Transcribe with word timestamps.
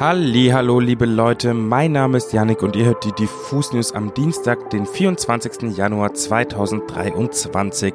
Hallo, 0.00 0.78
liebe 0.78 1.06
Leute, 1.06 1.54
mein 1.54 1.90
Name 1.90 2.18
ist 2.18 2.32
Yannick 2.32 2.62
und 2.62 2.76
ihr 2.76 2.84
hört 2.84 3.04
die 3.04 3.10
Diffus 3.10 3.72
News 3.72 3.90
am 3.90 4.14
Dienstag, 4.14 4.70
den 4.70 4.86
24. 4.86 5.76
Januar 5.76 6.14
2023. 6.14 7.94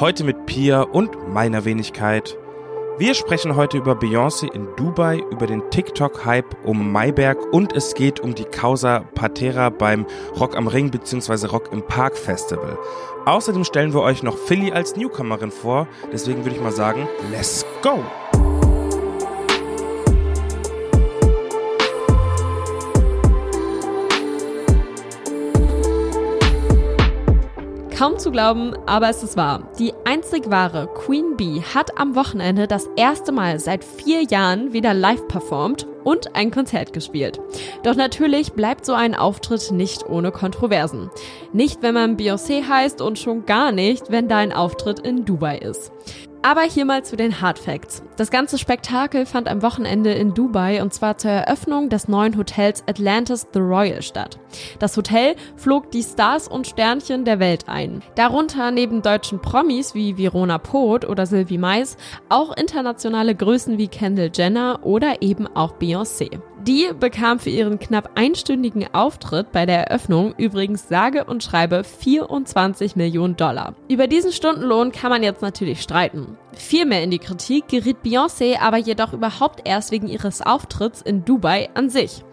Heute 0.00 0.24
mit 0.24 0.46
Pia 0.46 0.82
und 0.82 1.32
meiner 1.32 1.64
Wenigkeit. 1.64 2.36
Wir 2.98 3.14
sprechen 3.14 3.54
heute 3.54 3.78
über 3.78 3.92
Beyoncé 3.92 4.52
in 4.52 4.66
Dubai, 4.74 5.22
über 5.30 5.46
den 5.46 5.62
TikTok-Hype 5.70 6.64
um 6.64 6.90
Mayberg 6.90 7.38
und 7.52 7.76
es 7.76 7.94
geht 7.94 8.18
um 8.18 8.34
die 8.34 8.46
Causa 8.46 9.04
Patera 9.14 9.70
beim 9.70 10.04
Rock 10.40 10.56
am 10.56 10.66
Ring 10.66 10.90
bzw. 10.90 11.46
Rock 11.46 11.70
im 11.70 11.86
Park 11.86 12.18
Festival. 12.18 12.76
Außerdem 13.24 13.62
stellen 13.62 13.94
wir 13.94 14.00
euch 14.00 14.24
noch 14.24 14.36
Philly 14.36 14.72
als 14.72 14.96
Newcomerin 14.96 15.52
vor, 15.52 15.86
deswegen 16.12 16.44
würde 16.44 16.56
ich 16.56 16.62
mal 16.62 16.72
sagen, 16.72 17.06
let's 17.30 17.64
go! 17.82 18.02
Kaum 27.96 28.18
zu 28.18 28.30
glauben, 28.30 28.74
aber 28.84 29.08
es 29.08 29.22
ist 29.22 29.38
wahr. 29.38 29.70
Die 29.78 29.94
einzig 30.04 30.50
wahre 30.50 30.86
Queen 30.86 31.34
Bee 31.38 31.62
hat 31.62 31.98
am 31.98 32.14
Wochenende 32.14 32.66
das 32.66 32.90
erste 32.94 33.32
Mal 33.32 33.58
seit 33.58 33.84
vier 33.84 34.22
Jahren 34.24 34.74
wieder 34.74 34.92
live 34.92 35.26
performt 35.28 35.86
und 36.04 36.36
ein 36.36 36.50
Konzert 36.50 36.92
gespielt. 36.92 37.40
Doch 37.84 37.96
natürlich 37.96 38.52
bleibt 38.52 38.84
so 38.84 38.92
ein 38.92 39.14
Auftritt 39.14 39.72
nicht 39.72 40.06
ohne 40.06 40.30
Kontroversen. 40.30 41.10
Nicht, 41.54 41.80
wenn 41.80 41.94
man 41.94 42.18
Beyoncé 42.18 42.68
heißt 42.68 43.00
und 43.00 43.18
schon 43.18 43.46
gar 43.46 43.72
nicht, 43.72 44.10
wenn 44.10 44.28
dein 44.28 44.52
Auftritt 44.52 44.98
in 44.98 45.24
Dubai 45.24 45.56
ist. 45.56 45.90
Aber 46.42 46.62
hier 46.62 46.84
mal 46.84 47.04
zu 47.04 47.16
den 47.16 47.40
Hard 47.40 47.58
Facts. 47.58 48.02
Das 48.16 48.30
ganze 48.30 48.58
Spektakel 48.58 49.26
fand 49.26 49.48
am 49.48 49.62
Wochenende 49.62 50.12
in 50.12 50.32
Dubai 50.32 50.80
und 50.80 50.94
zwar 50.94 51.18
zur 51.18 51.32
Eröffnung 51.32 51.88
des 51.88 52.08
neuen 52.08 52.36
Hotels 52.36 52.84
Atlantis 52.86 53.46
The 53.52 53.58
Royal 53.58 54.02
statt. 54.02 54.38
Das 54.78 54.96
Hotel 54.96 55.34
flog 55.56 55.90
die 55.90 56.02
Stars 56.02 56.48
und 56.48 56.66
Sternchen 56.66 57.24
der 57.24 57.40
Welt 57.40 57.68
ein. 57.68 58.02
Darunter 58.14 58.70
neben 58.70 59.02
deutschen 59.02 59.40
Promis 59.40 59.94
wie 59.94 60.16
Verona 60.16 60.58
Poth 60.58 61.04
oder 61.04 61.26
Sylvie 61.26 61.58
Mais 61.58 61.96
auch 62.28 62.56
internationale 62.56 63.34
Größen 63.34 63.76
wie 63.76 63.88
Kendall 63.88 64.30
Jenner 64.32 64.80
oder 64.82 65.22
eben 65.22 65.46
auch 65.48 65.74
Beyoncé. 65.78 66.40
Die 66.66 66.88
bekam 66.98 67.38
für 67.38 67.50
ihren 67.50 67.78
knapp 67.78 68.10
einstündigen 68.16 68.92
Auftritt 68.92 69.52
bei 69.52 69.66
der 69.66 69.86
Eröffnung 69.86 70.34
übrigens 70.36 70.88
sage 70.88 71.22
und 71.22 71.44
schreibe 71.44 71.84
24 71.84 72.96
Millionen 72.96 73.36
Dollar. 73.36 73.76
Über 73.88 74.08
diesen 74.08 74.32
Stundenlohn 74.32 74.90
kann 74.90 75.10
man 75.10 75.22
jetzt 75.22 75.42
natürlich 75.42 75.80
streiten. 75.80 76.36
Viel 76.56 76.86
mehr 76.86 77.04
in 77.04 77.10
die 77.10 77.20
Kritik 77.20 77.68
geriet 77.68 77.98
Beyoncé 78.02 78.58
aber 78.58 78.78
jedoch 78.78 79.12
überhaupt 79.12 79.68
erst 79.68 79.92
wegen 79.92 80.08
ihres 80.08 80.42
Auftritts 80.42 81.02
in 81.02 81.24
Dubai 81.24 81.68
an 81.74 81.88
sich. 81.88 82.24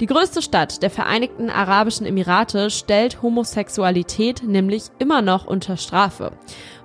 Die 0.00 0.06
größte 0.06 0.40
Stadt 0.40 0.82
der 0.82 0.90
Vereinigten 0.90 1.50
Arabischen 1.50 2.06
Emirate 2.06 2.70
stellt 2.70 3.20
Homosexualität 3.20 4.42
nämlich 4.42 4.84
immer 5.00 5.20
noch 5.20 5.46
unter 5.46 5.76
Strafe. 5.76 6.32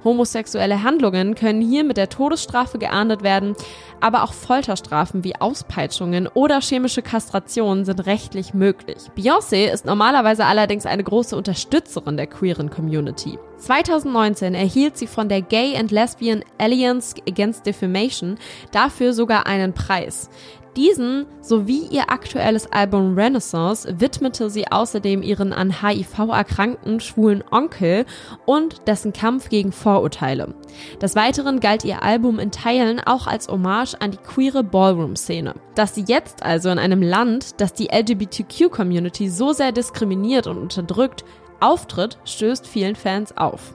Homosexuelle 0.03 0.83
Handlungen 0.83 1.35
können 1.35 1.61
hier 1.61 1.83
mit 1.83 1.97
der 1.97 2.09
Todesstrafe 2.09 2.77
geahndet 2.77 3.23
werden, 3.23 3.55
aber 3.99 4.23
auch 4.23 4.33
Folterstrafen 4.33 5.23
wie 5.23 5.35
Auspeitschungen 5.35 6.27
oder 6.27 6.61
chemische 6.61 6.96
Kastrationen 7.01 7.85
sind 7.85 8.05
rechtlich 8.05 8.53
möglich. 8.53 8.97
Beyoncé 9.17 9.71
ist 9.71 9.85
normalerweise 9.85 10.45
allerdings 10.45 10.85
eine 10.85 11.03
große 11.03 11.35
Unterstützerin 11.35 12.17
der 12.17 12.27
queeren 12.27 12.69
Community. 12.69 13.37
2019 13.57 14.53
erhielt 14.53 14.97
sie 14.97 15.07
von 15.07 15.29
der 15.29 15.41
Gay 15.41 15.75
and 15.75 15.91
Lesbian 15.91 16.43
Alliance 16.57 17.15
Against 17.27 17.65
Defamation 17.65 18.37
dafür 18.71 19.13
sogar 19.13 19.47
einen 19.47 19.73
Preis. 19.73 20.29
Diesen 20.77 21.25
sowie 21.41 21.87
ihr 21.89 22.11
aktuelles 22.11 22.71
Album 22.71 23.15
Renaissance 23.17 23.99
widmete 23.99 24.51
sie 24.51 24.67
außerdem 24.71 25.23
ihren 25.23 25.51
an 25.51 25.81
HIV 25.81 26.19
erkrankten 26.29 26.99
schwulen 26.99 27.43
Onkel 27.49 28.05
und 28.45 28.87
dessen 28.87 29.11
Kampf 29.11 29.49
gegen 29.49 29.71
Vorurteile. 29.71 30.53
Des 31.01 31.15
Weiteren 31.15 31.61
galt 31.61 31.83
ihr 31.83 32.03
Album 32.03 32.37
in 32.37 32.51
Teilen 32.51 32.99
auch 32.99 33.25
als 33.25 33.47
Hommage 33.47 33.95
an 33.99 34.11
die 34.11 34.17
queere 34.17 34.63
Ballroom-Szene. 34.63 35.55
Dass 35.73 35.95
sie 35.95 36.05
jetzt 36.07 36.43
also 36.43 36.69
in 36.69 36.77
einem 36.77 37.01
Land, 37.01 37.59
das 37.59 37.73
die 37.73 37.89
LGBTQ-Community 37.91 39.29
so 39.29 39.53
sehr 39.53 39.71
diskriminiert 39.71 40.45
und 40.45 40.59
unterdrückt, 40.59 41.25
auftritt, 41.59 42.19
stößt 42.23 42.67
vielen 42.67 42.95
Fans 42.95 43.35
auf. 43.35 43.73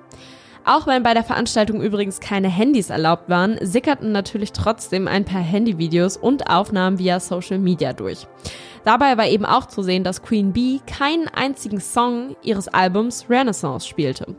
Auch 0.65 0.87
wenn 0.87 1.03
bei 1.03 1.13
der 1.13 1.25
Veranstaltung 1.25 1.83
übrigens 1.83 2.21
keine 2.21 2.49
Handys 2.49 2.91
erlaubt 2.91 3.29
waren, 3.29 3.59
sickerten 3.61 4.13
natürlich 4.13 4.53
trotzdem 4.53 5.09
ein 5.09 5.25
paar 5.25 5.41
Handyvideos 5.41 6.17
und 6.17 6.49
Aufnahmen 6.49 7.01
via 7.01 7.19
Social 7.19 7.59
Media 7.59 7.93
durch. 7.93 8.29
Dabei 8.85 9.17
war 9.17 9.27
eben 9.27 9.45
auch 9.45 9.67
zu 9.67 9.83
sehen, 9.83 10.05
dass 10.05 10.23
Queen 10.23 10.53
Bee 10.53 10.81
keinen 10.87 11.29
einzigen 11.29 11.81
Song 11.81 12.37
ihres 12.43 12.69
Albums 12.69 13.27
Renaissance 13.29 13.89
spielte. 13.89 14.37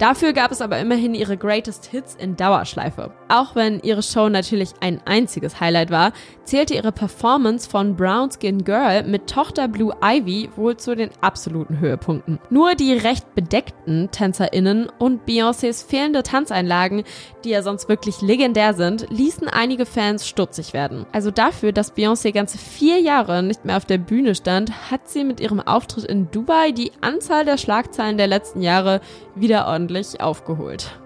Dafür 0.00 0.32
gab 0.32 0.50
es 0.50 0.62
aber 0.62 0.78
immerhin 0.78 1.14
ihre 1.14 1.36
Greatest 1.36 1.84
Hits 1.84 2.14
in 2.14 2.34
Dauerschleife. 2.34 3.12
Auch 3.28 3.54
wenn 3.54 3.80
ihre 3.80 4.02
Show 4.02 4.30
natürlich 4.30 4.70
ein 4.80 5.02
einziges 5.04 5.60
Highlight 5.60 5.90
war, 5.90 6.14
zählte 6.44 6.72
ihre 6.72 6.90
Performance 6.90 7.68
von 7.68 7.96
Brown 7.96 8.30
Skin 8.30 8.64
Girl 8.64 9.02
mit 9.02 9.28
Tochter 9.28 9.68
Blue 9.68 9.94
Ivy 10.02 10.48
wohl 10.56 10.78
zu 10.78 10.96
den 10.96 11.10
absoluten 11.20 11.80
Höhepunkten. 11.80 12.38
Nur 12.48 12.76
die 12.76 12.94
recht 12.94 13.34
bedeckten 13.34 14.10
TänzerInnen 14.10 14.88
und 14.98 15.28
Beyoncés 15.28 15.86
fehlende 15.86 16.22
Tanzeinlagen, 16.22 17.04
die 17.44 17.50
ja 17.50 17.60
sonst 17.60 17.90
wirklich 17.90 18.22
legendär 18.22 18.72
sind, 18.72 19.06
ließen 19.10 19.48
einige 19.48 19.84
Fans 19.84 20.26
stutzig 20.26 20.72
werden. 20.72 21.04
Also 21.12 21.30
dafür, 21.30 21.72
dass 21.72 21.94
Beyoncé 21.94 22.32
ganze 22.32 22.56
vier 22.56 23.00
Jahre 23.00 23.42
nicht 23.42 23.66
mehr 23.66 23.76
auf 23.76 23.84
der 23.84 23.98
Bühne 23.98 24.34
stand, 24.34 24.90
hat 24.90 25.10
sie 25.10 25.24
mit 25.24 25.40
ihrem 25.40 25.60
Auftritt 25.60 26.06
in 26.06 26.30
Dubai 26.30 26.72
die 26.72 26.90
Anzahl 27.02 27.44
der 27.44 27.58
Schlagzeilen 27.58 28.16
der 28.16 28.28
letzten 28.28 28.62
Jahre 28.62 29.02
wieder 29.34 29.66
ordentlich 29.66 29.89
aufgeholt. 30.20 31.00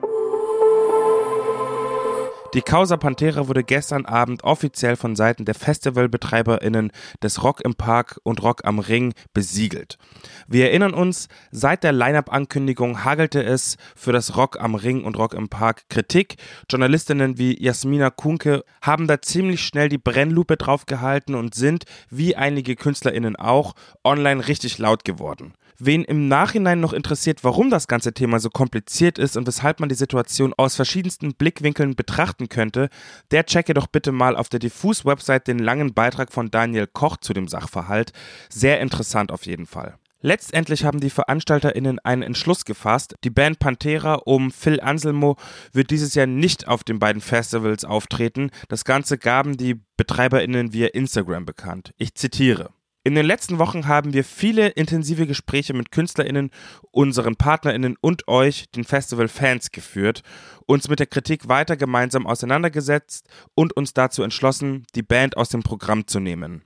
Die 2.52 2.62
Causa 2.62 2.96
Pantera 2.96 3.48
wurde 3.48 3.64
gestern 3.64 4.06
Abend 4.06 4.44
offiziell 4.44 4.94
von 4.94 5.16
Seiten 5.16 5.44
der 5.44 5.56
FestivalbetreiberInnen 5.56 6.92
des 7.20 7.42
Rock 7.42 7.62
im 7.62 7.74
Park 7.74 8.20
und 8.22 8.42
Rock 8.44 8.60
am 8.64 8.78
Ring 8.78 9.12
besiegelt. 9.32 9.98
Wir 10.46 10.66
erinnern 10.66 10.94
uns, 10.94 11.28
seit 11.50 11.82
der 11.82 11.92
Line-Up-Ankündigung 11.92 13.04
hagelte 13.04 13.42
es 13.42 13.76
für 13.96 14.12
das 14.12 14.36
Rock 14.36 14.60
am 14.60 14.76
Ring 14.76 15.02
und 15.02 15.18
Rock 15.18 15.34
im 15.34 15.48
Park 15.48 15.88
Kritik. 15.88 16.36
Journalistinnen 16.70 17.38
wie 17.38 17.60
Jasmina 17.60 18.10
Kunke 18.10 18.64
haben 18.82 19.08
da 19.08 19.20
ziemlich 19.20 19.64
schnell 19.64 19.88
die 19.88 19.98
Brennlupe 19.98 20.56
draufgehalten 20.56 21.34
und 21.34 21.56
sind, 21.56 21.86
wie 22.10 22.36
einige 22.36 22.76
KünstlerInnen 22.76 23.34
auch, 23.34 23.74
online 24.04 24.46
richtig 24.46 24.78
laut 24.78 25.04
geworden. 25.04 25.54
Wen 25.78 26.04
im 26.04 26.28
Nachhinein 26.28 26.80
noch 26.80 26.92
interessiert, 26.92 27.42
warum 27.42 27.70
das 27.70 27.88
ganze 27.88 28.12
Thema 28.12 28.38
so 28.38 28.48
kompliziert 28.48 29.18
ist 29.18 29.36
und 29.36 29.46
weshalb 29.46 29.80
man 29.80 29.88
die 29.88 29.94
Situation 29.94 30.54
aus 30.56 30.76
verschiedensten 30.76 31.34
Blickwinkeln 31.34 31.96
betrachten 31.96 32.48
könnte, 32.48 32.88
der 33.30 33.44
checke 33.46 33.74
doch 33.74 33.88
bitte 33.88 34.12
mal 34.12 34.36
auf 34.36 34.48
der 34.48 34.60
Diffus-Website 34.60 35.48
den 35.48 35.58
langen 35.58 35.92
Beitrag 35.94 36.32
von 36.32 36.50
Daniel 36.50 36.86
Koch 36.86 37.16
zu 37.16 37.32
dem 37.32 37.48
Sachverhalt. 37.48 38.12
Sehr 38.48 38.80
interessant 38.80 39.32
auf 39.32 39.46
jeden 39.46 39.66
Fall. 39.66 39.98
Letztendlich 40.20 40.86
haben 40.86 41.00
die 41.00 41.10
VeranstalterInnen 41.10 41.98
einen 41.98 42.22
Entschluss 42.22 42.64
gefasst. 42.64 43.14
Die 43.24 43.30
Band 43.30 43.58
Pantera 43.58 44.14
um 44.14 44.52
Phil 44.52 44.80
Anselmo 44.80 45.36
wird 45.72 45.90
dieses 45.90 46.14
Jahr 46.14 46.26
nicht 46.26 46.66
auf 46.66 46.82
den 46.82 46.98
beiden 46.98 47.20
Festivals 47.20 47.84
auftreten. 47.84 48.50
Das 48.68 48.86
Ganze 48.86 49.18
gaben 49.18 49.58
die 49.58 49.74
BetreiberInnen 49.98 50.72
via 50.72 50.86
Instagram 50.86 51.44
bekannt. 51.44 51.92
Ich 51.98 52.14
zitiere. 52.14 52.70
In 53.06 53.14
den 53.14 53.26
letzten 53.26 53.58
Wochen 53.58 53.86
haben 53.86 54.14
wir 54.14 54.24
viele 54.24 54.68
intensive 54.68 55.26
Gespräche 55.26 55.74
mit 55.74 55.92
KünstlerInnen, 55.92 56.50
unseren 56.90 57.36
PartnerInnen 57.36 57.98
und 58.00 58.28
euch, 58.28 58.70
den 58.70 58.84
Festival-Fans, 58.84 59.72
geführt, 59.72 60.22
uns 60.64 60.88
mit 60.88 61.00
der 61.00 61.06
Kritik 61.06 61.46
weiter 61.46 61.76
gemeinsam 61.76 62.26
auseinandergesetzt 62.26 63.28
und 63.54 63.76
uns 63.76 63.92
dazu 63.92 64.22
entschlossen, 64.22 64.86
die 64.94 65.02
Band 65.02 65.36
aus 65.36 65.50
dem 65.50 65.62
Programm 65.62 66.06
zu 66.06 66.18
nehmen. 66.18 66.62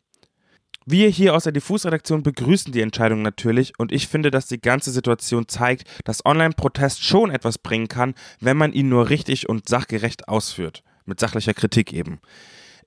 Wir 0.86 1.08
hier 1.08 1.34
aus 1.34 1.42
der 1.42 1.52
Diffus-Redaktion 1.52 2.22
begrüßen 2.22 2.72
die 2.72 2.82
Entscheidung 2.82 3.22
natürlich 3.22 3.72
und 3.76 3.90
ich 3.90 4.06
finde, 4.06 4.30
dass 4.30 4.46
die 4.46 4.60
ganze 4.60 4.92
Situation 4.92 5.48
zeigt, 5.48 5.88
dass 6.04 6.24
Online-Protest 6.24 7.04
schon 7.04 7.32
etwas 7.32 7.58
bringen 7.58 7.88
kann, 7.88 8.14
wenn 8.38 8.56
man 8.56 8.72
ihn 8.72 8.88
nur 8.88 9.10
richtig 9.10 9.48
und 9.48 9.68
sachgerecht 9.68 10.28
ausführt. 10.28 10.84
Mit 11.04 11.18
sachlicher 11.18 11.52
Kritik 11.52 11.92
eben. 11.92 12.20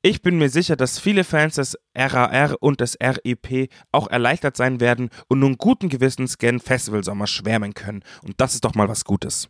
Ich 0.03 0.23
bin 0.23 0.39
mir 0.39 0.49
sicher, 0.49 0.75
dass 0.75 0.97
viele 0.97 1.23
Fans 1.23 1.55
des 1.55 1.77
RAR 1.95 2.55
und 2.59 2.81
des 2.81 2.97
REP 2.99 3.69
auch 3.91 4.09
erleichtert 4.09 4.57
sein 4.57 4.79
werden 4.79 5.11
und 5.27 5.37
nun 5.37 5.57
guten 5.57 5.89
Gewissens 5.89 6.39
gen 6.39 6.59
Festivalsommer 6.59 7.27
schwärmen 7.27 7.75
können. 7.75 8.01
Und 8.23 8.41
das 8.41 8.55
ist 8.55 8.65
doch 8.65 8.73
mal 8.73 8.89
was 8.89 9.05
Gutes. 9.05 9.47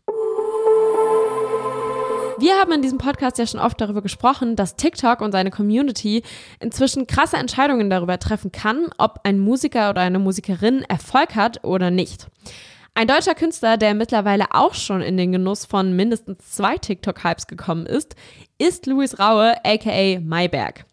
Wir 2.37 2.55
haben 2.59 2.73
in 2.73 2.81
diesem 2.81 2.97
Podcast 2.97 3.37
ja 3.37 3.47
schon 3.47 3.61
oft 3.61 3.79
darüber 3.79 4.01
gesprochen, 4.01 4.57
dass 4.57 4.75
TikTok 4.75 5.21
und 5.21 5.31
seine 5.31 5.51
Community 5.51 6.21
inzwischen 6.59 7.07
krasse 7.07 7.37
Entscheidungen 7.37 7.89
darüber 7.89 8.19
treffen 8.19 8.51
kann, 8.51 8.89
ob 8.97 9.21
ein 9.23 9.39
Musiker 9.39 9.89
oder 9.91 10.01
eine 10.01 10.19
Musikerin 10.19 10.83
Erfolg 10.83 11.35
hat 11.35 11.63
oder 11.63 11.91
nicht. 11.91 12.27
Ein 13.01 13.07
deutscher 13.07 13.33
Künstler, 13.33 13.77
der 13.77 13.95
mittlerweile 13.95 14.51
auch 14.51 14.75
schon 14.75 15.01
in 15.01 15.17
den 15.17 15.31
Genuss 15.31 15.65
von 15.65 15.95
mindestens 15.95 16.51
zwei 16.51 16.77
TikTok-Hypes 16.77 17.47
gekommen 17.47 17.87
ist, 17.87 18.15
ist 18.59 18.85
Louis 18.85 19.17
Raue, 19.17 19.55
aka 19.65 20.19
Mayberg. 20.19 20.85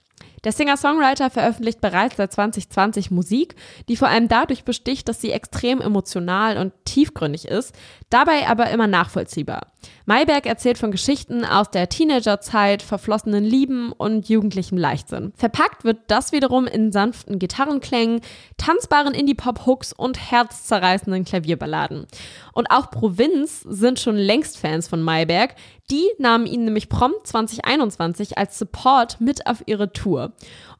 Der 0.42 0.52
Singer-Songwriter 0.52 1.28
veröffentlicht 1.28 1.82
bereits 1.82 2.16
seit 2.16 2.32
2020 2.32 3.10
Musik, 3.10 3.56
die 3.90 3.96
vor 3.98 4.08
allem 4.08 4.26
dadurch 4.26 4.64
besticht, 4.64 5.06
dass 5.06 5.20
sie 5.20 5.32
extrem 5.32 5.82
emotional 5.82 6.56
und 6.56 6.72
tiefgründig 6.86 7.46
ist, 7.46 7.74
dabei 8.08 8.48
aber 8.48 8.70
immer 8.70 8.86
nachvollziehbar. 8.86 9.66
Mayberg 10.06 10.46
erzählt 10.46 10.78
von 10.78 10.90
Geschichten 10.90 11.44
aus 11.44 11.70
der 11.70 11.88
Teenagerzeit, 11.88 12.82
verflossenen 12.82 13.44
Lieben 13.44 13.92
und 13.92 14.28
jugendlichem 14.28 14.78
Leichtsinn. 14.78 15.32
Verpackt 15.36 15.84
wird 15.84 15.98
das 16.08 16.32
wiederum 16.32 16.66
in 16.66 16.92
sanften 16.92 17.38
Gitarrenklängen, 17.38 18.20
tanzbaren 18.56 19.14
Indie-Pop-Hooks 19.14 19.92
und 19.92 20.30
herzzerreißenden 20.30 21.24
Klavierballaden. 21.24 22.06
Und 22.52 22.70
auch 22.70 22.90
Provinz 22.90 23.60
sind 23.60 24.00
schon 24.00 24.16
längst 24.16 24.58
Fans 24.58 24.88
von 24.88 25.02
Mayberg. 25.02 25.54
Die 25.90 26.06
nahmen 26.18 26.46
ihn 26.46 26.64
nämlich 26.64 26.88
prompt 26.88 27.26
2021 27.26 28.36
als 28.38 28.58
Support 28.58 29.20
mit 29.20 29.46
auf 29.46 29.62
ihre 29.66 29.92
Tour. 29.92 30.32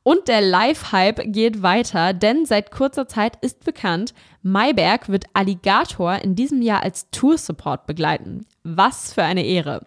Und 0.08 0.26
der 0.26 0.40
Live-Hype 0.40 1.34
geht 1.34 1.62
weiter, 1.62 2.14
denn 2.14 2.46
seit 2.46 2.70
kurzer 2.70 3.08
Zeit 3.08 3.36
ist 3.42 3.62
bekannt, 3.62 4.14
Mayberg 4.40 5.10
wird 5.10 5.26
Alligator 5.34 6.14
in 6.14 6.34
diesem 6.34 6.62
Jahr 6.62 6.82
als 6.82 7.10
Tour-Support 7.10 7.84
begleiten. 7.84 8.46
Was 8.62 9.12
für 9.12 9.22
eine 9.22 9.44
Ehre. 9.44 9.84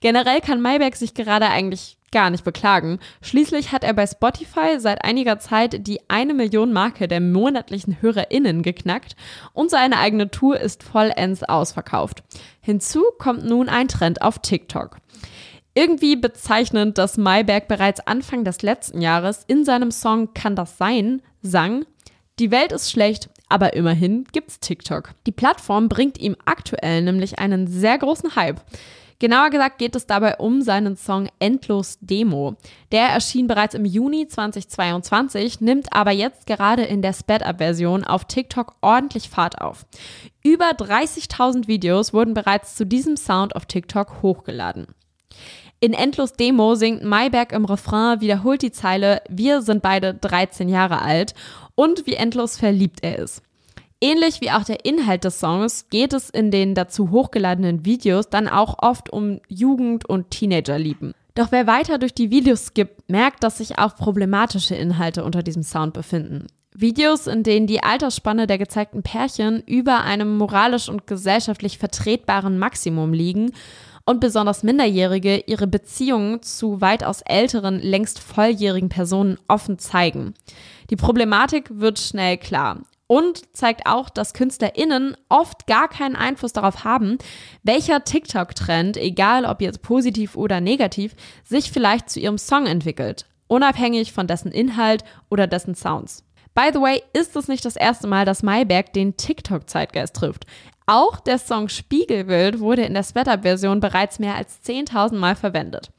Generell 0.00 0.40
kann 0.40 0.60
Mayberg 0.60 0.96
sich 0.96 1.14
gerade 1.14 1.46
eigentlich 1.46 1.98
gar 2.10 2.30
nicht 2.30 2.42
beklagen. 2.42 2.98
Schließlich 3.22 3.70
hat 3.70 3.84
er 3.84 3.92
bei 3.94 4.08
Spotify 4.08 4.80
seit 4.80 5.04
einiger 5.04 5.38
Zeit 5.38 5.86
die 5.86 6.00
eine 6.08 6.34
Million 6.34 6.72
Marke 6.72 7.06
der 7.06 7.20
monatlichen 7.20 8.02
HörerInnen 8.02 8.62
geknackt 8.62 9.14
und 9.52 9.70
seine 9.70 9.98
eigene 9.98 10.32
Tour 10.32 10.58
ist 10.58 10.82
vollends 10.82 11.44
ausverkauft. 11.44 12.24
Hinzu 12.60 13.04
kommt 13.20 13.44
nun 13.44 13.68
ein 13.68 13.86
Trend 13.86 14.20
auf 14.22 14.40
TikTok. 14.40 14.96
Irgendwie 15.80 16.14
bezeichnend, 16.14 16.98
dass 16.98 17.16
Mayberg 17.16 17.66
bereits 17.66 18.00
Anfang 18.00 18.44
des 18.44 18.60
letzten 18.60 19.00
Jahres 19.00 19.44
in 19.46 19.64
seinem 19.64 19.90
Song 19.90 20.34
Kann 20.34 20.54
das 20.54 20.76
sein 20.76 21.22
sang, 21.40 21.86
die 22.38 22.50
Welt 22.50 22.70
ist 22.70 22.90
schlecht, 22.90 23.30
aber 23.48 23.72
immerhin 23.72 24.24
gibt's 24.30 24.60
TikTok. 24.60 25.12
Die 25.26 25.32
Plattform 25.32 25.88
bringt 25.88 26.18
ihm 26.18 26.36
aktuell 26.44 27.00
nämlich 27.00 27.38
einen 27.38 27.66
sehr 27.66 27.96
großen 27.96 28.36
Hype. 28.36 28.60
Genauer 29.20 29.48
gesagt 29.48 29.78
geht 29.78 29.96
es 29.96 30.06
dabei 30.06 30.36
um 30.36 30.60
seinen 30.60 30.96
Song 30.96 31.28
Endlos 31.38 31.96
Demo. 32.02 32.56
Der 32.92 33.06
erschien 33.06 33.46
bereits 33.46 33.74
im 33.74 33.86
Juni 33.86 34.28
2022, 34.28 35.62
nimmt 35.62 35.94
aber 35.94 36.10
jetzt 36.10 36.46
gerade 36.46 36.82
in 36.82 37.00
der 37.00 37.14
Sped-Up-Version 37.14 38.04
auf 38.04 38.26
TikTok 38.26 38.74
ordentlich 38.82 39.30
Fahrt 39.30 39.62
auf. 39.62 39.86
Über 40.44 40.72
30.000 40.72 41.68
Videos 41.68 42.12
wurden 42.12 42.34
bereits 42.34 42.74
zu 42.74 42.84
diesem 42.84 43.16
Sound 43.16 43.56
auf 43.56 43.64
TikTok 43.64 44.20
hochgeladen. 44.20 44.86
In 45.82 45.94
Endlos 45.94 46.34
Demo 46.34 46.74
singt 46.74 47.02
Mayberg 47.04 47.52
im 47.52 47.64
Refrain, 47.64 48.20
wiederholt 48.20 48.60
die 48.60 48.70
Zeile, 48.70 49.22
wir 49.30 49.62
sind 49.62 49.80
beide 49.80 50.12
13 50.12 50.68
Jahre 50.68 51.00
alt 51.00 51.32
und 51.74 52.06
wie 52.06 52.12
endlos 52.12 52.58
verliebt 52.58 52.98
er 53.02 53.18
ist. 53.18 53.42
Ähnlich 53.98 54.42
wie 54.42 54.50
auch 54.50 54.64
der 54.64 54.84
Inhalt 54.84 55.24
des 55.24 55.40
Songs 55.40 55.86
geht 55.88 56.12
es 56.12 56.28
in 56.28 56.50
den 56.50 56.74
dazu 56.74 57.10
hochgeladenen 57.10 57.86
Videos 57.86 58.28
dann 58.28 58.46
auch 58.46 58.76
oft 58.82 59.10
um 59.10 59.40
Jugend- 59.48 60.06
und 60.06 60.30
Teenagerlieben. 60.30 61.14
Doch 61.34 61.50
wer 61.50 61.66
weiter 61.66 61.96
durch 61.96 62.12
die 62.12 62.30
Videos 62.30 62.66
skippt, 62.66 63.08
merkt, 63.08 63.42
dass 63.42 63.56
sich 63.56 63.78
auch 63.78 63.96
problematische 63.96 64.74
Inhalte 64.74 65.24
unter 65.24 65.42
diesem 65.42 65.62
Sound 65.62 65.94
befinden. 65.94 66.48
Videos, 66.74 67.26
in 67.26 67.42
denen 67.42 67.66
die 67.66 67.82
Altersspanne 67.82 68.46
der 68.46 68.58
gezeigten 68.58 69.02
Pärchen 69.02 69.62
über 69.66 70.02
einem 70.02 70.36
moralisch 70.36 70.90
und 70.90 71.06
gesellschaftlich 71.06 71.78
vertretbaren 71.78 72.58
Maximum 72.58 73.14
liegen 73.14 73.52
und 74.10 74.18
besonders 74.18 74.64
Minderjährige 74.64 75.44
ihre 75.46 75.68
Beziehungen 75.68 76.42
zu 76.42 76.80
weitaus 76.80 77.20
älteren, 77.20 77.78
längst 77.78 78.18
volljährigen 78.18 78.88
Personen 78.88 79.38
offen 79.46 79.78
zeigen. 79.78 80.34
Die 80.90 80.96
Problematik 80.96 81.70
wird 81.70 82.00
schnell 82.00 82.36
klar 82.36 82.80
und 83.06 83.54
zeigt 83.56 83.86
auch, 83.86 84.10
dass 84.10 84.34
KünstlerInnen 84.34 85.16
oft 85.28 85.68
gar 85.68 85.86
keinen 85.86 86.16
Einfluss 86.16 86.52
darauf 86.52 86.82
haben, 86.82 87.18
welcher 87.62 88.02
TikTok-Trend, 88.02 88.96
egal 88.96 89.44
ob 89.44 89.60
jetzt 89.62 89.80
positiv 89.80 90.34
oder 90.34 90.60
negativ, 90.60 91.14
sich 91.44 91.70
vielleicht 91.70 92.10
zu 92.10 92.18
ihrem 92.18 92.38
Song 92.38 92.66
entwickelt, 92.66 93.26
unabhängig 93.46 94.12
von 94.12 94.26
dessen 94.26 94.50
Inhalt 94.50 95.04
oder 95.28 95.46
dessen 95.46 95.76
Sounds. 95.76 96.24
By 96.52 96.70
the 96.72 96.80
way, 96.80 97.00
ist 97.12 97.36
es 97.36 97.46
nicht 97.46 97.64
das 97.64 97.76
erste 97.76 98.08
Mal, 98.08 98.24
dass 98.24 98.42
Mayberg 98.42 98.92
den 98.92 99.16
TikTok-Zeitgeist 99.16 100.16
trifft. 100.16 100.46
Auch 100.92 101.20
der 101.20 101.38
Song 101.38 101.68
Spiegelbild 101.68 102.58
wurde 102.58 102.82
in 102.82 102.94
der 102.94 103.04
Sweater-Version 103.04 103.78
bereits 103.78 104.18
mehr 104.18 104.34
als 104.34 104.60
10.000 104.64 105.14
Mal 105.14 105.36
verwendet. 105.36 105.92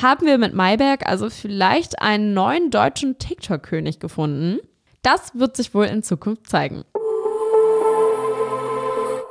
Haben 0.00 0.24
wir 0.24 0.38
mit 0.38 0.54
Mayberg 0.54 1.06
also 1.06 1.28
vielleicht 1.28 2.00
einen 2.00 2.32
neuen 2.32 2.70
deutschen 2.70 3.18
TikTok-König 3.18 4.00
gefunden? 4.00 4.58
Das 5.02 5.38
wird 5.38 5.58
sich 5.58 5.74
wohl 5.74 5.84
in 5.84 6.02
Zukunft 6.02 6.48
zeigen. 6.48 6.84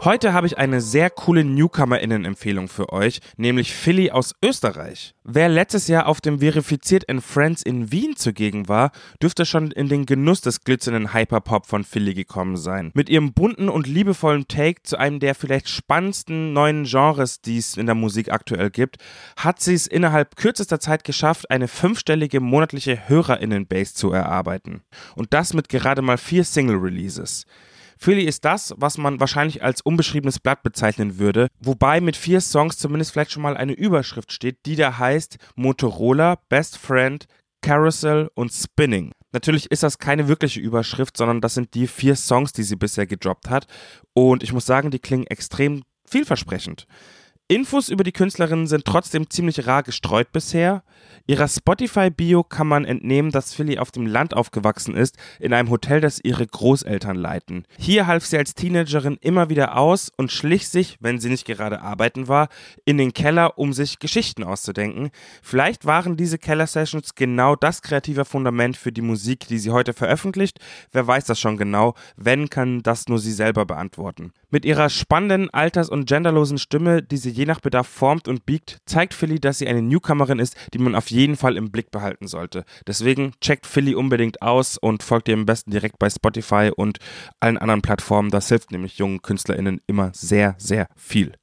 Heute 0.01 0.31
habe 0.31 0.47
ich 0.47 0.57
eine 0.57 0.79
sehr 0.79 1.09
coole 1.09 1.43
Newcomer*innen-Empfehlung 1.43 2.69
für 2.69 2.93
euch, 2.93 3.19
nämlich 3.35 3.73
Philly 3.73 4.11
aus 4.11 4.33
Österreich. 4.41 5.13
Wer 5.25 5.49
letztes 5.49 5.89
Jahr 5.89 6.07
auf 6.07 6.21
dem 6.21 6.39
Verifiziert 6.39 7.09
and 7.09 7.21
Friends 7.21 7.63
in 7.63 7.91
Wien 7.91 8.15
zugegen 8.15 8.69
war, 8.69 8.91
dürfte 9.21 9.45
schon 9.45 9.71
in 9.71 9.89
den 9.89 10.05
Genuss 10.05 10.39
des 10.39 10.61
glitzernden 10.63 11.13
Hyperpop 11.13 11.65
von 11.65 11.83
Philly 11.83 12.13
gekommen 12.13 12.55
sein. 12.55 12.91
Mit 12.93 13.09
ihrem 13.09 13.33
bunten 13.33 13.67
und 13.67 13.87
liebevollen 13.87 14.47
Take 14.47 14.83
zu 14.83 14.97
einem 14.97 15.19
der 15.19 15.35
vielleicht 15.35 15.67
spannendsten 15.67 16.53
neuen 16.53 16.85
Genres, 16.85 17.41
die 17.41 17.57
es 17.57 17.75
in 17.75 17.85
der 17.85 17.95
Musik 17.95 18.31
aktuell 18.31 18.69
gibt, 18.69 18.99
hat 19.35 19.59
sie 19.59 19.73
es 19.73 19.85
innerhalb 19.85 20.37
kürzester 20.37 20.79
Zeit 20.79 21.03
geschafft, 21.03 21.51
eine 21.51 21.67
fünfstellige 21.67 22.39
monatliche 22.39 23.09
HörerInnen-Base 23.09 23.95
zu 23.95 24.13
erarbeiten. 24.13 24.81
Und 25.17 25.33
das 25.33 25.53
mit 25.53 25.67
gerade 25.67 26.01
mal 26.01 26.17
vier 26.17 26.45
Single-Releases. 26.45 27.45
Philly 28.01 28.23
ist 28.23 28.45
das, 28.45 28.73
was 28.77 28.97
man 28.97 29.19
wahrscheinlich 29.19 29.61
als 29.61 29.81
unbeschriebenes 29.81 30.39
Blatt 30.39 30.63
bezeichnen 30.63 31.19
würde, 31.19 31.49
wobei 31.59 31.99
mit 31.99 32.15
vier 32.15 32.39
Songs 32.39 32.77
zumindest 32.77 33.11
vielleicht 33.11 33.31
schon 33.31 33.43
mal 33.43 33.57
eine 33.57 33.73
Überschrift 33.73 34.31
steht, 34.31 34.65
die 34.65 34.77
da 34.77 34.97
heißt 34.97 35.37
Motorola, 35.55 36.37
Best 36.47 36.77
Friend, 36.77 37.25
Carousel 37.61 38.31
und 38.35 38.53
Spinning. 38.53 39.11
Natürlich 39.33 39.69
ist 39.69 39.83
das 39.83 39.97
keine 39.97 40.29
wirkliche 40.29 40.61
Überschrift, 40.61 41.17
sondern 41.17 41.41
das 41.41 41.55
sind 41.55 41.73
die 41.73 41.87
vier 41.87 42.15
Songs, 42.15 42.53
die 42.53 42.63
sie 42.63 42.77
bisher 42.77 43.05
gedroppt 43.05 43.49
hat. 43.49 43.67
Und 44.13 44.43
ich 44.43 44.53
muss 44.53 44.65
sagen, 44.65 44.91
die 44.91 44.99
klingen 44.99 45.27
extrem 45.27 45.83
vielversprechend. 46.05 46.87
Infos 47.51 47.89
über 47.89 48.03
die 48.03 48.11
Künstlerin 48.11 48.67
sind 48.67 48.85
trotzdem 48.85 49.27
ziemlich 49.27 49.65
rar 49.65 49.81
gestreut 49.81 50.31
bisher. 50.31 50.83
Ihrer 51.25 51.47
Spotify-Bio 51.47 52.43
kann 52.43 52.67
man 52.67 52.85
entnehmen, 52.85 53.31
dass 53.31 53.55
Philly 53.55 53.79
auf 53.79 53.89
dem 53.89 54.05
Land 54.05 54.35
aufgewachsen 54.35 54.95
ist, 54.95 55.17
in 55.39 55.51
einem 55.51 55.71
Hotel, 55.71 55.99
das 55.99 56.19
ihre 56.23 56.45
Großeltern 56.45 57.15
leiten. 57.15 57.65
Hier 57.79 58.05
half 58.05 58.23
sie 58.23 58.37
als 58.37 58.53
Teenagerin 58.53 59.17
immer 59.21 59.49
wieder 59.49 59.77
aus 59.77 60.11
und 60.15 60.31
schlich 60.31 60.69
sich, 60.69 60.97
wenn 60.99 61.19
sie 61.19 61.29
nicht 61.29 61.47
gerade 61.47 61.81
arbeiten 61.81 62.27
war, 62.27 62.49
in 62.85 62.99
den 62.99 63.13
Keller, 63.13 63.57
um 63.57 63.73
sich 63.73 63.97
Geschichten 63.97 64.43
auszudenken. 64.43 65.09
Vielleicht 65.41 65.85
waren 65.85 66.17
diese 66.17 66.37
Keller-Sessions 66.37 67.15
genau 67.15 67.55
das 67.55 67.81
kreative 67.81 68.25
Fundament 68.25 68.77
für 68.77 68.91
die 68.91 69.01
Musik, 69.01 69.47
die 69.47 69.57
sie 69.57 69.71
heute 69.71 69.93
veröffentlicht. 69.93 70.59
Wer 70.91 71.07
weiß 71.07 71.25
das 71.25 71.39
schon 71.39 71.57
genau? 71.57 71.95
Wenn, 72.15 72.51
kann 72.51 72.83
das 72.83 73.07
nur 73.07 73.17
sie 73.17 73.33
selber 73.33 73.65
beantworten. 73.65 74.33
Mit 74.51 74.65
ihrer 74.65 74.89
spannenden, 74.89 75.51
alters- 75.51 75.89
und 75.89 76.07
genderlosen 76.07 76.57
Stimme, 76.57 77.03
die 77.03 77.17
sie 77.17 77.29
je 77.29 77.45
nach 77.45 77.59
Bedarf 77.59 77.87
formt 77.87 78.27
und 78.27 78.47
biegt, 78.47 78.79
zeigt 78.87 79.13
Philly, 79.13 79.39
dass 79.39 79.59
sie 79.59 79.67
eine 79.67 79.83
Newcomerin 79.83 80.39
ist, 80.39 80.55
die 80.73 80.79
man 80.79 80.95
auf 80.95 81.11
jeden 81.11 81.35
Fall 81.35 81.55
im 81.55 81.69
Blick 81.69 81.91
behalten 81.91 82.27
sollte. 82.27 82.65
Deswegen 82.87 83.33
checkt 83.41 83.67
Philly 83.67 83.93
unbedingt 83.93 84.41
aus 84.41 84.79
und 84.79 85.03
folgt 85.03 85.27
ihr 85.27 85.35
am 85.35 85.45
besten 85.45 85.69
direkt 85.69 85.99
bei 85.99 86.09
Spotify 86.09 86.71
und 86.75 86.97
allen 87.39 87.59
anderen 87.59 87.83
Plattformen. 87.83 88.31
Das 88.31 88.49
hilft 88.49 88.71
nämlich 88.71 88.97
jungen 88.97 89.21
KünstlerInnen 89.21 89.81
immer 89.85 90.11
sehr, 90.15 90.55
sehr 90.57 90.87
viel. 90.95 91.33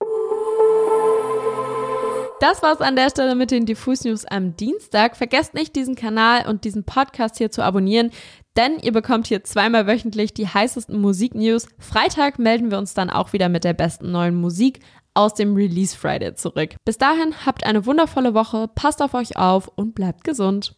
Das 2.40 2.62
war's 2.62 2.82
an 2.82 2.96
der 2.96 3.08
Stelle 3.08 3.34
mit 3.34 3.50
den 3.50 3.64
Diffus 3.64 4.04
News 4.04 4.26
am 4.26 4.56
Dienstag. 4.56 5.16
Vergesst 5.16 5.54
nicht, 5.54 5.74
diesen 5.74 5.94
Kanal 5.94 6.46
und 6.46 6.64
diesen 6.64 6.84
Podcast 6.84 7.38
hier 7.38 7.50
zu 7.50 7.62
abonnieren, 7.62 8.10
denn 8.56 8.78
ihr 8.78 8.92
bekommt 8.92 9.26
hier 9.26 9.44
zweimal 9.44 9.86
wöchentlich 9.86 10.34
die 10.34 10.48
heißesten 10.48 11.00
Musiknews. 11.00 11.68
Freitag 11.78 12.38
melden 12.38 12.70
wir 12.70 12.78
uns 12.78 12.94
dann 12.94 13.10
auch 13.10 13.32
wieder 13.32 13.48
mit 13.48 13.64
der 13.64 13.74
besten 13.74 14.10
neuen 14.10 14.34
Musik 14.34 14.80
aus 15.14 15.34
dem 15.34 15.54
Release 15.54 15.96
Friday 15.96 16.34
zurück. 16.34 16.76
Bis 16.84 16.98
dahin 16.98 17.34
habt 17.44 17.64
eine 17.64 17.86
wundervolle 17.86 18.34
Woche, 18.34 18.68
passt 18.74 19.02
auf 19.02 19.14
euch 19.14 19.36
auf 19.36 19.68
und 19.76 19.94
bleibt 19.94 20.24
gesund. 20.24 20.76